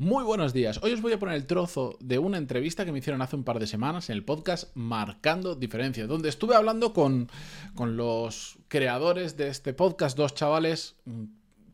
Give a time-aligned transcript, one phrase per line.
[0.00, 0.80] Muy buenos días.
[0.82, 3.44] Hoy os voy a poner el trozo de una entrevista que me hicieron hace un
[3.44, 7.28] par de semanas en el podcast Marcando Diferencias, donde estuve hablando con,
[7.74, 10.96] con los creadores de este podcast, dos chavales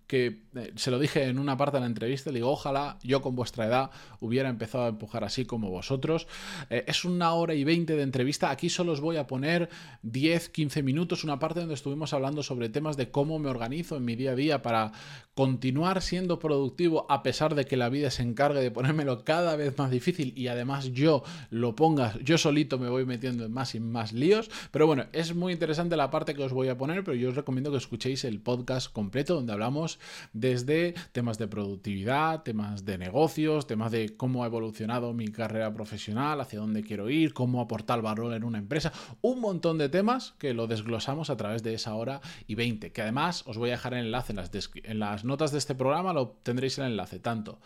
[0.07, 3.23] que eh, se lo dije en una parte de la entrevista, le digo, ojalá yo
[3.23, 3.91] con vuestra edad
[4.21, 6.27] hubiera empezado a empujar así como vosotros.
[6.71, 9.69] Eh, es una hora y veinte de entrevista, aquí solo os voy a poner
[10.03, 14.05] 10, 15 minutos, una parte donde estuvimos hablando sobre temas de cómo me organizo en
[14.05, 14.93] mi día a día para
[15.35, 19.77] continuar siendo productivo a pesar de que la vida se encargue de ponérmelo cada vez
[19.77, 23.81] más difícil y además yo lo ponga, yo solito me voy metiendo en más y
[23.81, 24.51] más líos.
[24.71, 27.37] Pero bueno, es muy interesante la parte que os voy a poner, pero yo os
[27.37, 29.96] recomiendo que escuchéis el podcast completo donde hablamos
[30.33, 36.41] desde temas de productividad, temas de negocios, temas de cómo ha evolucionado mi carrera profesional,
[36.41, 40.55] hacia dónde quiero ir, cómo aportar valor en una empresa, un montón de temas que
[40.55, 43.95] lo desglosamos a través de esa hora y 20, que además os voy a dejar
[43.95, 47.59] el enlace en las, en las notas de este programa lo tendréis el enlace tanto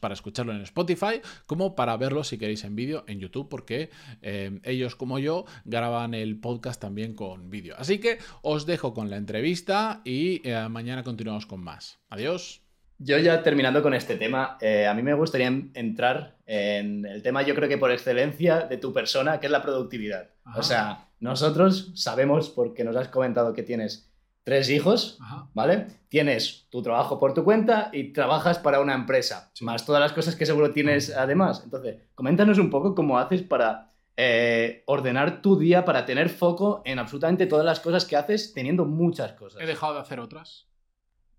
[0.00, 3.90] para escucharlo en Spotify como para verlo si queréis en vídeo en YouTube porque
[4.22, 7.74] eh, ellos como yo graban el podcast también con vídeo.
[7.78, 12.00] Así que os dejo con la entrevista y eh, mañana continuamos con más.
[12.08, 12.62] Adiós.
[13.02, 17.40] Yo ya terminando con este tema, eh, a mí me gustaría entrar en el tema
[17.42, 20.28] yo creo que por excelencia de tu persona, que es la productividad.
[20.54, 24.09] O sea, nosotros sabemos porque nos has comentado que tienes
[24.50, 25.16] tres hijos,
[25.54, 25.86] ¿vale?
[26.08, 30.34] Tienes tu trabajo por tu cuenta y trabajas para una empresa, más todas las cosas
[30.34, 31.62] que seguro tienes además.
[31.62, 36.98] Entonces, coméntanos un poco cómo haces para eh, ordenar tu día, para tener foco en
[36.98, 39.62] absolutamente todas las cosas que haces, teniendo muchas cosas.
[39.62, 40.66] He dejado de hacer otras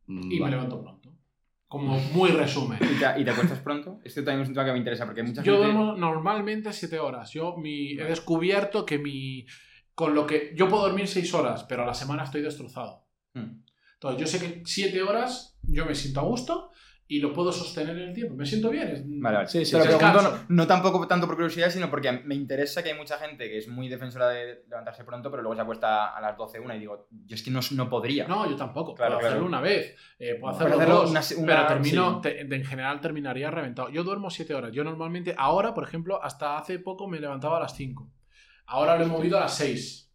[0.08, 1.14] y me levanto pronto.
[1.68, 2.80] Como muy resumen.
[2.82, 4.00] ¿Y te, ¿Y te, acuestas pronto?
[4.06, 7.32] Este también es un tema que me interesa porque muchas Yo duermo normalmente siete horas.
[7.32, 9.46] Yo mi, he descubierto que mi
[9.96, 13.01] con lo que yo puedo dormir seis horas, pero a la semana estoy destrozado.
[13.34, 13.62] Hmm.
[13.94, 16.72] Entonces, yo sé que siete horas yo me siento a gusto
[17.12, 18.36] y lo puedo sostener en el tiempo.
[18.36, 19.04] Me siento bien.
[19.20, 19.50] Vale, vale.
[19.50, 22.98] Sí, sí, pero pregunto, no, tampoco tanto por curiosidad, sino porque me interesa que hay
[22.98, 26.38] mucha gente que es muy defensora de levantarse pronto, pero luego se acuesta a las
[26.38, 28.30] 12, una y digo, yo es que no, no podría.
[28.30, 28.96] No, yo tampoco.
[28.96, 33.90] puedo hacerlo una vez, eh, puedo hacerlo, dos, pero termino, en general terminaría reventado.
[33.90, 34.72] Yo duermo siete horas.
[34.72, 38.10] Yo normalmente, ahora, por ejemplo, hasta hace poco me levantaba a las 5.
[38.68, 40.11] Ahora lo he movido a las 6.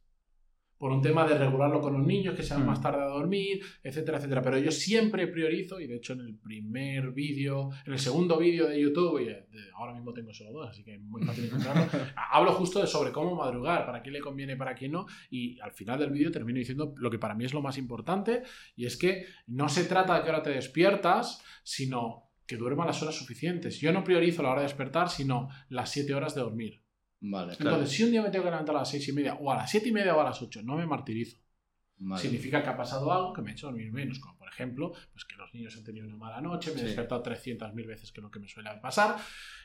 [0.78, 2.66] Por un tema de regularlo con los niños, que sean mm.
[2.66, 4.42] más tarde a dormir, etcétera, etcétera.
[4.42, 8.68] Pero yo siempre priorizo, y de hecho en el primer vídeo, en el segundo vídeo
[8.68, 9.34] de YouTube, y
[9.74, 11.86] ahora mismo tengo solo dos, así que es muy fácil encontrarlo,
[12.30, 15.72] hablo justo de sobre cómo madrugar, para quién le conviene, para quién no, y al
[15.72, 18.42] final del vídeo termino diciendo lo que para mí es lo más importante,
[18.74, 23.02] y es que no se trata de que ahora te despiertas, sino que duerma las
[23.02, 23.80] horas suficientes.
[23.80, 26.85] Yo no priorizo la hora de despertar, sino las siete horas de dormir.
[27.58, 29.56] Entonces, si un día me tengo que levantar a las seis y media, o a
[29.56, 31.38] las siete y media o a las ocho, no me martirizo.
[32.16, 35.24] Significa que ha pasado algo que me ha hecho dormir menos, como por ejemplo, pues
[35.24, 38.30] que los niños han tenido una mala noche, me he despertado 300.000 veces que lo
[38.30, 39.16] que me suele pasar.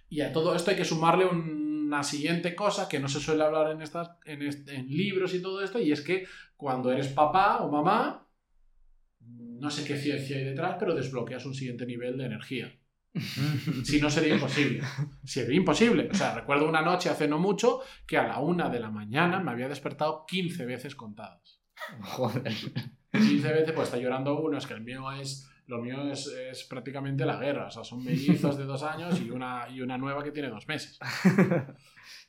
[0.09, 3.71] Y a todo esto hay que sumarle una siguiente cosa que no se suele hablar
[3.71, 6.25] en, estas, en, en libros y todo esto, y es que
[6.55, 8.27] cuando eres papá o mamá,
[9.19, 12.73] no sé qué ciencia hay detrás, pero desbloqueas un siguiente nivel de energía.
[13.83, 14.81] si no sería imposible.
[15.23, 16.09] Sería imposible.
[16.11, 19.39] O sea, recuerdo una noche hace no mucho que a la una de la mañana
[19.39, 21.61] me había despertado 15 veces contadas.
[22.01, 22.53] Joder.
[23.11, 25.47] 15 veces, pues está llorando uno, es que el mío es.
[25.67, 27.67] Lo mío es, es prácticamente la guerra.
[27.67, 30.67] O sea, son mellizos de dos años y una, y una nueva que tiene dos
[30.67, 30.99] meses.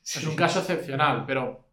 [0.05, 1.72] Es un caso excepcional, pero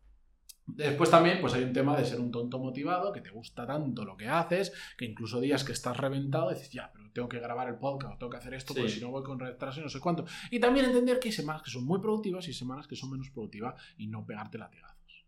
[0.66, 4.04] Después también pues hay un tema de ser un tonto motivado, que te gusta tanto
[4.04, 7.69] lo que haces, que incluso días que estás reventado dices, ya, pero tengo que grabar
[7.69, 10.00] el podcast, tengo que hacer esto, porque si no voy con retraso y no sé
[10.00, 10.25] cuánto.
[10.50, 13.31] Y también entender que hay semanas que son muy productivas y semanas que son menos
[13.31, 15.26] productivas y no pegarte latigazos.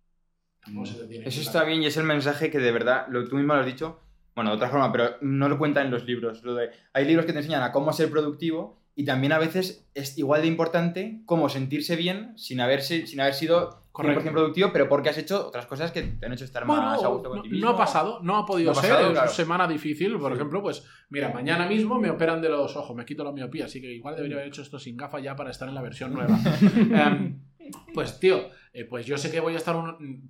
[0.66, 0.84] Mm.
[1.24, 3.66] Eso está bien y es el mensaje que de verdad, lo, tú mismo lo has
[3.66, 4.00] dicho,
[4.34, 6.42] bueno, de otra forma, pero no lo cuentan en los libros.
[6.42, 9.88] Lo de, hay libros que te enseñan a cómo ser productivo y también a veces
[9.94, 14.24] es igual de importante cómo sentirse bien sin, haberse, sin haber sido Correcto.
[14.24, 17.08] 100% productivo, pero porque has hecho otras cosas que te han hecho estar más a
[17.08, 19.00] gusto con No ha pasado, no ha podido ser.
[19.00, 20.18] es una semana difícil.
[20.18, 23.66] Por ejemplo, pues mira, mañana mismo me operan de los ojos, me quito la miopía,
[23.66, 26.14] así que igual debería haber hecho esto sin gafas ya para estar en la versión
[26.14, 26.38] nueva.
[26.92, 27.38] Em,
[27.94, 29.76] pues tío, eh, pues yo sé que voy a estar,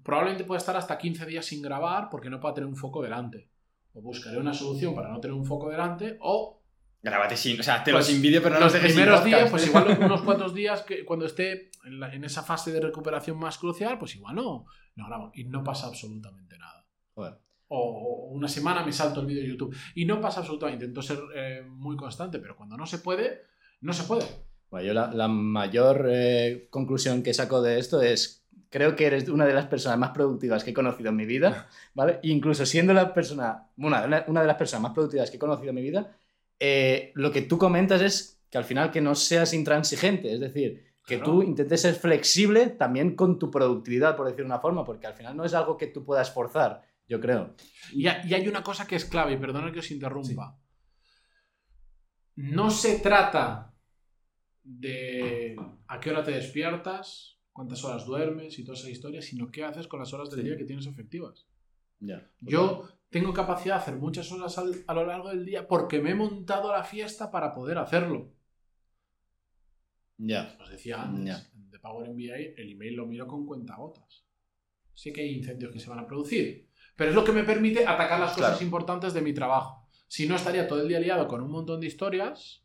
[0.02, 3.48] probablemente pueda estar hasta 15 días sin grabar porque no puedo tener un foco delante.
[3.94, 6.61] O buscaré una solución para no tener un foco delante o
[7.02, 9.98] Grábate sin, o sea, te pues, sin vídeo, pero no los, primeros días, pues igual
[10.00, 14.36] unos cuantos días que cuando esté en, esa fase de recuperación más crucial, pues igual
[14.36, 16.86] no, no grabo y no pasa absolutamente nada.
[17.66, 20.84] O, una semana me salto el vídeo de YouTube y no pasa absolutamente.
[20.84, 23.42] Intento ser eh, muy constante, pero cuando no se puede,
[23.80, 24.24] no se puede.
[24.70, 29.44] Bueno, yo la, mayor eh, conclusión que saco de esto es creo que eres una
[29.44, 32.20] de las personas más productivas que he conocido en mi vida, ¿vale?
[32.22, 35.74] Incluso siendo la persona, una, una de las personas más productivas que he conocido en
[35.74, 36.16] mi vida,
[36.64, 40.94] eh, lo que tú comentas es que al final que no seas intransigente, es decir,
[41.04, 45.14] que tú intentes ser flexible también con tu productividad, por decir una forma, porque al
[45.14, 47.56] final no es algo que tú puedas forzar, yo creo.
[47.92, 50.56] Y, hay una cosa que es clave, y perdona que os interrumpa.
[52.36, 53.74] No se trata
[54.62, 55.56] de
[55.88, 59.88] a qué hora te despiertas, cuántas horas duermes y toda esa historia, sino qué haces
[59.88, 61.44] con las horas del día que tienes efectivas.
[62.38, 66.14] Yo tengo capacidad de hacer muchas horas a lo largo del día porque me he
[66.14, 68.32] montado la fiesta para poder hacerlo.
[70.16, 70.56] Ya.
[70.58, 74.24] Os decía antes, de Power MBA el email lo miro con cuentagotas.
[74.94, 77.86] Sé que hay incendios que se van a producir, pero es lo que me permite
[77.86, 79.86] atacar las cosas importantes de mi trabajo.
[80.08, 82.64] Si no, estaría todo el día liado con un montón de historias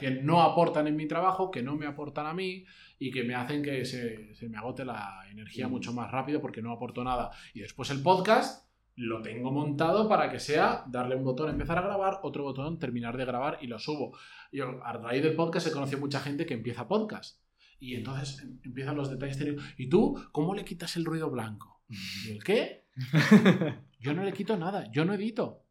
[0.00, 2.66] que no aportan en mi trabajo, que no me aportan a mí
[2.98, 5.70] y que me hacen que se, me agote la energía mm.
[5.70, 7.30] mucho más rápido porque no aporto nada.
[7.54, 8.67] Y después el podcast
[8.98, 13.16] lo tengo montado para que sea darle un botón, empezar a grabar, otro botón, terminar
[13.16, 14.18] de grabar y lo subo.
[14.50, 17.40] Yo, a raíz del podcast he conocido mucha gente que empieza podcast.
[17.78, 19.38] Y entonces em, empiezan los detalles
[19.76, 21.84] ¿Y tú cómo le quitas el ruido blanco?
[21.88, 22.86] ¿Y el qué?
[24.00, 25.64] Yo no le quito nada, yo no edito.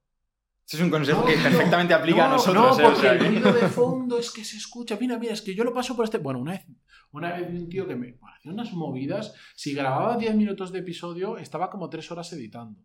[0.66, 2.78] Ese es un consejo que perfectamente aplica a nosotros.
[2.78, 2.92] No, ¿eh?
[2.92, 4.98] porque el ruido de fondo es que se escucha.
[5.00, 6.18] Mira, mira, es que yo lo paso por este.
[6.18, 6.66] Bueno, una vez,
[7.12, 9.34] una vez un tío que me hacía unas movidas.
[9.56, 12.82] Si grababa 10 minutos de episodio, estaba como 3 horas editando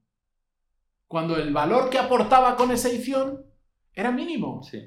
[1.13, 3.45] cuando el valor que aportaba con esa edición
[3.93, 4.63] era mínimo.
[4.63, 4.81] Sí.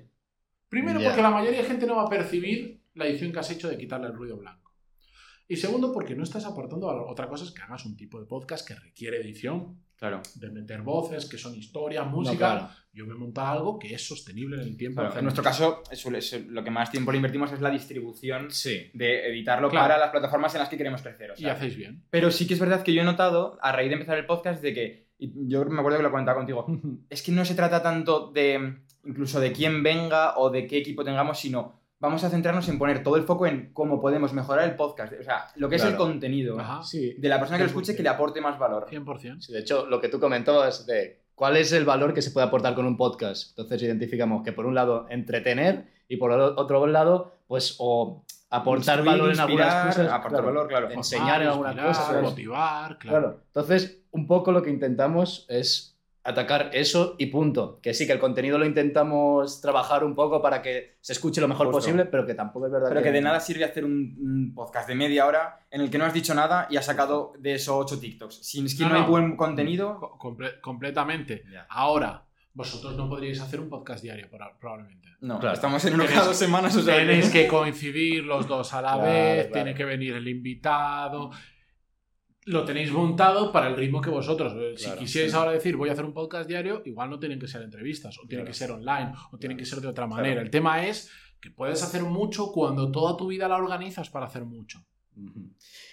[0.68, 3.69] Primero, porque la mayoría de gente no va a percibir la edición que has hecho
[3.69, 4.74] de quitarle el ruido blanco.
[5.48, 7.06] Y segundo, porque no estás aportando valor.
[7.07, 9.80] Otra cosa es que hagas un tipo de podcast que requiere edición.
[9.98, 10.24] Claro.
[10.33, 12.75] De meter voces, que son historias, música.
[12.92, 15.04] Yo me he montado algo que es sostenible en el tiempo.
[15.04, 15.83] en nuestro caso,
[16.50, 18.48] lo que más tiempo le invertimos es la distribución
[18.95, 21.33] de editarlo para las plataformas en las que queremos crecer.
[21.38, 22.04] y hacéis bien.
[22.10, 24.63] Pero sí que es verdad que yo he notado, a raíz de empezar el podcast,
[24.63, 26.66] de que y yo me acuerdo que lo comentaba contigo,
[27.10, 31.04] es que no se trata tanto de incluso de quién venga o de qué equipo
[31.04, 34.76] tengamos, sino vamos a centrarnos en poner todo el foco en cómo podemos mejorar el
[34.76, 38.04] podcast, o sea, lo que es el contenido de la persona que lo escuche que
[38.04, 38.88] le aporte más valor.
[38.90, 39.48] 100%.
[39.48, 42.74] de hecho, lo que tú comentabas de cuál es el valor que se puede aportar
[42.76, 43.50] con un podcast.
[43.50, 49.32] Entonces identificamos que por un lado entretener y por otro lado, pues o aportar valor
[49.32, 50.12] en algunas cosas.
[50.12, 50.92] Aportar valor, claro.
[50.92, 52.22] Enseñar en algunas cosas.
[52.22, 53.42] Motivar, claro.
[53.48, 57.80] Entonces, un poco lo que intentamos es atacar eso y punto.
[57.82, 61.50] Que sí, que el contenido lo intentamos trabajar un poco para que se escuche lo
[61.50, 62.88] mejor posible, pero que tampoco es verdad.
[62.90, 66.06] Pero que, de nada sirve hacer un, podcast de media hora en el que no
[66.06, 68.36] has dicho nada y has sacado de esos ocho TikToks.
[68.42, 70.18] Si es que no, hay buen contenido.
[70.62, 71.44] completamente.
[71.70, 72.24] Ahora,
[72.54, 74.30] vosotros no podríais hacer un podcast diario,
[74.60, 75.10] probablemente.
[75.20, 75.56] No, claro.
[75.56, 76.76] estamos en una cada dos semanas.
[76.78, 81.32] O tenéis que coincidir los dos a la vez, tiene que venir el invitado.
[82.46, 84.54] Lo tenéis montado para el ritmo que vosotros.
[84.56, 87.48] Eh, si quisierais ahora decir voy a hacer un podcast diario, igual no tienen que
[87.48, 90.42] ser entrevistas, o tienen que ser online, o tienen que ser de otra manera.
[90.42, 91.10] El tema es
[91.42, 94.86] que puedes hacer mucho cuando toda tu vida la organizas para hacer mucho.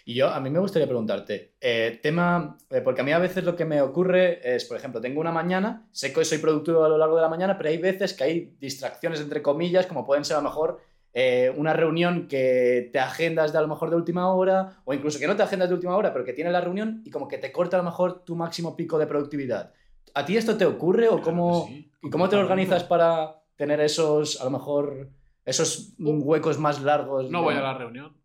[0.05, 3.45] Y yo, a mí me gustaría preguntarte, eh, tema, eh, porque a mí a veces
[3.45, 6.89] lo que me ocurre es, por ejemplo, tengo una mañana, sé que soy productivo a
[6.89, 10.25] lo largo de la mañana, pero hay veces que hay distracciones, entre comillas, como pueden
[10.25, 10.81] ser a lo mejor
[11.15, 15.19] eh, una reunión que te agendas de a lo mejor de última hora, o incluso
[15.19, 17.39] que no te agendas de última hora, pero que tienes la reunión y como que
[17.39, 19.73] te corta a lo mejor tu máximo pico de productividad.
[20.15, 24.45] ¿A ti esto te ocurre o cómo, ¿y cómo te organizas para tener esos, a
[24.45, 25.11] lo mejor,
[25.45, 27.31] esos huecos más largos?
[27.31, 28.17] No voy a la reunión.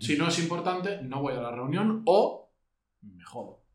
[0.00, 2.50] Si no es importante, no voy a la reunión o
[3.02, 3.65] me jodo.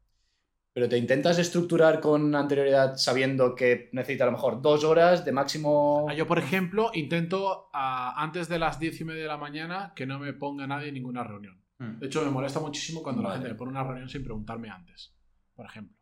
[0.73, 5.33] Pero te intentas estructurar con anterioridad sabiendo que necesita a lo mejor dos horas de
[5.33, 6.05] máximo.
[6.09, 10.05] Ah, yo, por ejemplo, intento antes de las diez y media de la mañana que
[10.05, 11.61] no me ponga nadie en ninguna reunión.
[11.77, 11.99] Hmm.
[11.99, 15.13] De hecho, me molesta muchísimo cuando la gente me pone una reunión sin preguntarme antes,
[15.55, 15.97] por ejemplo.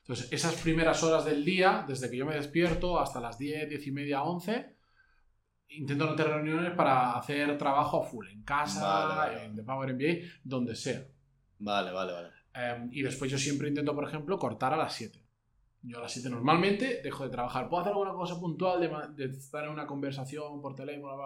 [0.00, 3.86] Entonces, esas primeras horas del día, desde que yo me despierto hasta las diez, diez
[3.86, 4.78] y media, once,
[5.68, 10.26] intento no tener reuniones para hacer trabajo a full, en casa, en The Power MBA,
[10.42, 11.04] donde sea.
[11.58, 12.37] Vale, vale, vale.
[12.54, 15.22] Em, y después yo siempre intento, por ejemplo, cortar a las 7.
[15.82, 17.68] Yo a las 7 normalmente dejo de trabajar.
[17.68, 18.80] Puedo hacer alguna cosa puntual
[19.16, 21.16] de, estar en una conversación por teléfono,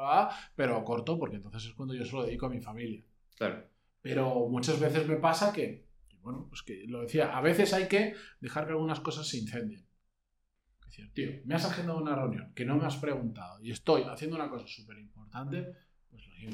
[0.54, 3.02] pero corto porque entonces es cuando yo se lo dedico a mi familia.
[3.36, 3.64] Claro.
[4.02, 5.86] Pero muchas veces me pasa que,
[6.20, 9.86] bueno, pues que lo decía, a veces hay que dejar que algunas cosas se incendien
[10.92, 14.36] decir, tío, me has agendado una reunión que no me has preguntado y estoy haciendo
[14.36, 15.72] una cosa súper importante,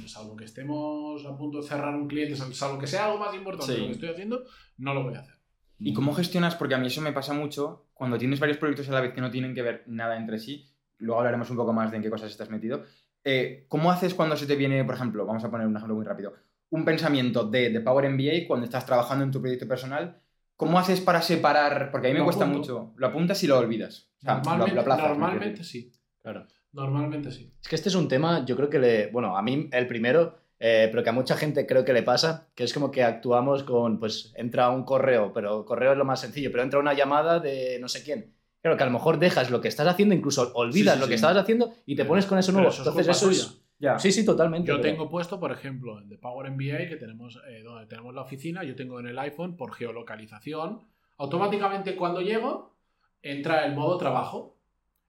[0.07, 3.73] salvo que estemos a punto de cerrar un cliente, salvo que sea algo más importante
[3.73, 4.45] de lo que estoy haciendo,
[4.77, 5.35] no lo voy a hacer.
[5.79, 6.57] ¿Y cómo gestionas?
[6.57, 9.21] Porque a mí eso me pasa mucho cuando tienes varios proyectos a la vez que
[9.21, 10.69] no tienen que ver nada entre sí.
[10.99, 12.85] Luego hablaremos un poco más de en qué cosas estás metido.
[13.23, 16.05] Eh, ¿Cómo haces cuando se te viene, por ejemplo, vamos a poner un ejemplo muy
[16.05, 16.35] rápido,
[16.71, 20.21] un pensamiento de, de Power MBA cuando estás trabajando en tu proyecto personal
[20.59, 21.93] ¿Cómo haces para separar?
[21.93, 22.93] Porque a mí me cuesta mucho.
[22.97, 24.11] Lo apuntas y lo olvidas.
[24.25, 25.93] normalmente, normalmente sí.
[26.21, 26.49] Claro.
[26.73, 27.53] Normalmente sí.
[27.61, 29.07] Es que este es un tema, yo creo que le.
[29.09, 32.49] Bueno, a mí el primero, eh, pero que a mucha gente creo que le pasa,
[32.55, 33.99] que es como que actuamos con.
[33.99, 37.79] Pues entra un correo, pero correo es lo más sencillo, pero entra una llamada de
[37.81, 38.35] no sé quién.
[38.61, 41.37] Claro, que a lo mejor dejas lo que estás haciendo, incluso olvidas lo que estabas
[41.37, 42.71] haciendo y te pones con eso nuevo.
[42.71, 43.63] Entonces, eso es.
[43.99, 44.69] Sí, sí, totalmente.
[44.69, 48.23] Yo tengo puesto, por ejemplo, el de Power MBA, que tenemos, eh, donde tenemos la
[48.23, 50.81] oficina, yo tengo en el iPhone por geolocalización.
[51.17, 52.77] Automáticamente cuando llego,
[53.23, 54.58] entra el modo trabajo.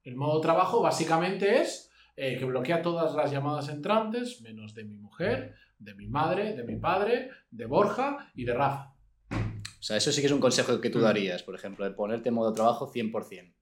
[0.03, 4.97] El modo trabajo básicamente es eh, que bloquea todas las llamadas entrantes, menos de mi
[4.97, 8.93] mujer, de mi madre, de mi padre, de Borja y de Rafa.
[9.31, 12.29] O sea, eso sí que es un consejo que tú darías, por ejemplo, de ponerte
[12.29, 13.53] en modo trabajo 100%.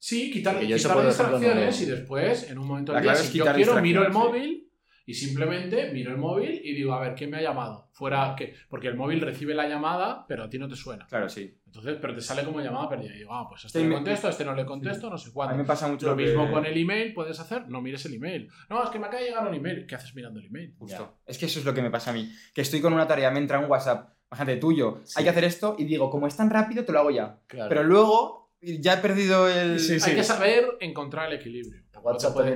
[0.00, 4.06] Sí, quitar, quitar distracciones y después, en un momento del día, si yo quiero, miro
[4.06, 4.67] el móvil
[5.08, 7.88] y simplemente miro el móvil y digo, a ver, ¿quién me ha llamado?
[7.92, 8.52] Fuera que.
[8.68, 11.06] Porque el móvil recibe la llamada, pero a ti no te suena.
[11.06, 11.58] Claro, sí.
[11.64, 13.14] Entonces, pero te sale como llamada perdida.
[13.14, 15.32] Y digo, ah, pues a este le contesto, a este no le contesto, no sé
[15.32, 15.54] cuándo.
[15.54, 18.12] A mí me pasa mucho lo mismo con el email, puedes hacer, no mires el
[18.12, 18.50] email.
[18.68, 19.86] No, es que me acaba de llegar un email.
[19.86, 20.74] ¿Qué haces mirando el email?
[20.78, 21.20] Justo.
[21.24, 22.30] Es que eso es lo que me pasa a mí.
[22.52, 25.74] Que estoy con una tarea, me entra un WhatsApp, imagínate tuyo, hay que hacer esto
[25.78, 27.40] y digo, como es tan rápido, te lo hago ya.
[27.48, 29.78] Pero luego ya he perdido el.
[30.04, 31.82] Hay que saber encontrar el equilibrio.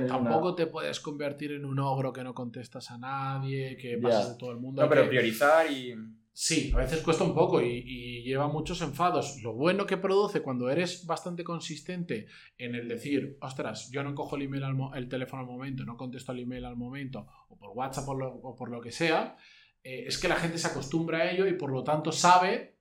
[0.07, 4.37] Tampoco, te, puedes convertir en un ogro que no contestas a nadie, que pasas de
[4.37, 4.81] todo el mundo.
[4.81, 5.93] No, pero priorizar y.
[6.35, 9.39] Sí, a veces cuesta un poco y, lleva muchos enfados.
[9.43, 12.25] Lo bueno que produce cuando eres bastante consistente
[12.57, 14.63] en el decir, ostras, yo no cojo el, email
[14.95, 18.71] el teléfono al momento, no contesto el email al momento, o por WhatsApp o por
[18.71, 19.37] lo que sea,
[19.83, 22.77] eh, es que la gente se acostumbra a ello y por lo tanto sabe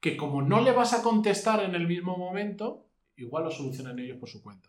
[0.00, 4.18] que como no le vas a contestar en el mismo momento, igual lo solucionan ellos
[4.18, 4.68] por su cuenta.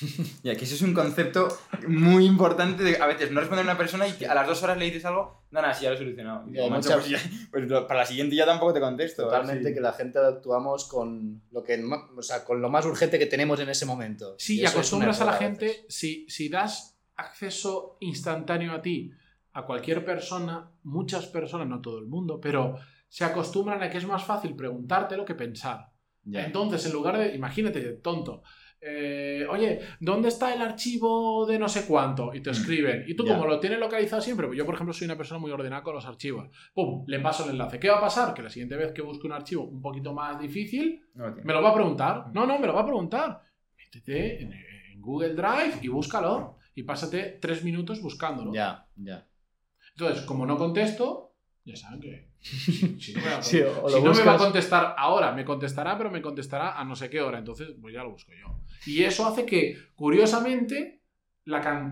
[0.42, 1.48] Y aquí eso es un concepto
[1.88, 4.78] muy importante de a veces no responder a una persona y a las dos horas
[4.78, 6.44] le dices algo, no, nada, sí, ya lo he solucionado.
[6.46, 6.86] pues,
[7.50, 9.24] pues para la siguiente ya tampoco te contesto.
[9.24, 11.82] Totalmente, que la gente actuamos con lo, que,
[12.16, 14.34] o sea, con lo más urgente que tenemos en ese momento.
[14.38, 19.10] Sí, y, acostumbras a la gente, si, si das acceso instantáneo a ti,
[19.52, 22.76] a cualquier persona, muchas personas, no todo el mundo, pero
[23.08, 25.92] se acostumbran a que es más fácil preguntártelo que pensar.
[26.30, 28.42] Entonces, en lugar de, imagínate, tonto,
[28.80, 32.34] eh, oye, ¿dónde está el archivo de no sé cuánto?
[32.34, 32.52] Y te mm.
[32.52, 33.04] escriben.
[33.06, 35.50] Y tú, como lo tienes localizado siempre, pues yo, por ejemplo, soy una persona muy
[35.50, 36.48] ordenada con los archivos.
[36.74, 37.04] ¡Pum!
[37.06, 37.80] Le paso el enlace.
[37.80, 38.34] ¿Qué va a pasar?
[38.34, 41.70] Que la siguiente vez que busque un archivo un poquito más difícil, me lo va
[41.70, 42.28] a preguntar.
[42.28, 42.32] Mm.
[42.32, 43.42] No, no, me lo va a preguntar.
[43.76, 44.52] Métete en,
[44.98, 46.58] Google Drive y búscalo.
[46.74, 48.52] Y pásate tres minutos buscándolo.
[48.52, 49.26] Ya, ya.
[49.92, 51.25] Entonces, como no contesto,
[51.66, 56.78] ya saben que si no, me va a, contestar ahora, me contestará, pero me contestará
[56.78, 57.38] a no sé qué hora.
[57.38, 58.60] Entonces, pues ya lo busco yo.
[58.86, 61.02] Y eso hace que, curiosamente,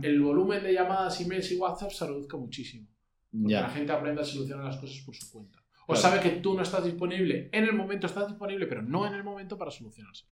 [0.02, 2.88] el volumen de llamadas, emails y WhatsApp se reduzca muchísimo.
[3.32, 5.58] Porque la gente aprende a solucionar las cosas por su cuenta.
[5.88, 9.14] O sabe que tú no estás disponible, en el momento estás disponible, pero no en
[9.14, 10.22] el momento para solucionarse.